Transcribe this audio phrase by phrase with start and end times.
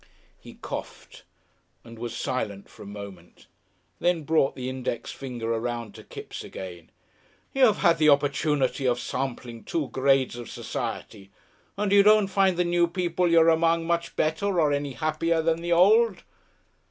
[0.39, 1.25] He coughed
[1.83, 3.45] and was silent for a moment,
[3.99, 6.89] then brought the index finger around to Kipps again.
[7.53, 11.29] "You've had the opportunity of sampling two grades of society,
[11.77, 15.61] and you don't find the new people you're among much better or any happier than
[15.61, 16.23] the old?"